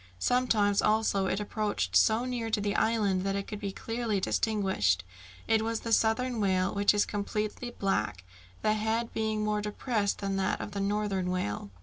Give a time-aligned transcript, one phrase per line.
[0.17, 5.03] Sometimes also it approached so near to the island that it could be clearly distinguished.
[5.47, 8.23] It was the southern whale, which is completely black,
[8.63, 11.69] the head being more depressed than that of the northern whale.